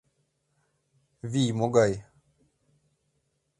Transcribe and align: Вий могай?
Вий 1.31 1.49
могай? 1.59 1.93